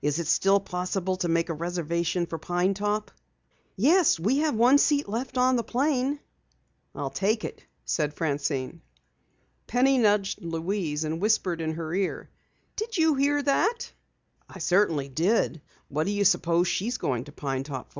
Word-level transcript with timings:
"Is 0.00 0.18
it 0.18 0.26
still 0.26 0.58
possible 0.58 1.16
to 1.18 1.28
make 1.28 1.48
a 1.48 1.54
reservation 1.54 2.26
for 2.26 2.36
Pine 2.36 2.74
Top?" 2.74 3.12
"Yes, 3.76 4.18
we 4.18 4.38
have 4.38 4.56
one 4.56 4.76
seat 4.76 5.08
left 5.08 5.38
on 5.38 5.54
the 5.54 5.62
plane." 5.62 6.18
"I'll 6.96 7.10
take 7.10 7.44
it," 7.44 7.62
said 7.84 8.12
Francine. 8.12 8.80
Penny 9.68 9.98
nudged 9.98 10.42
Louise 10.42 11.04
and 11.04 11.20
whispered 11.20 11.60
in 11.60 11.74
her 11.74 11.94
ear: 11.94 12.28
"Did 12.74 12.96
you 12.98 13.14
hear 13.14 13.40
that?" 13.40 13.92
"I 14.48 14.58
certainly 14.58 15.08
did. 15.08 15.62
Why 15.88 16.02
do 16.02 16.10
you 16.10 16.24
suppose 16.24 16.66
she's 16.66 16.98
going 16.98 17.22
to 17.26 17.32
Pine 17.32 17.62
Top? 17.62 17.88